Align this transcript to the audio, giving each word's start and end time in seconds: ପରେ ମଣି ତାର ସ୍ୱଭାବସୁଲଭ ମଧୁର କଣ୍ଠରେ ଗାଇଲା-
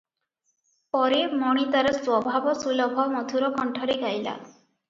ପରେ 0.95 1.19
ମଣି 1.41 1.65
ତାର 1.75 1.93
ସ୍ୱଭାବସୁଲଭ 1.97 3.07
ମଧୁର 3.15 3.55
କଣ୍ଠରେ 3.59 4.03
ଗାଇଲା- 4.05 4.39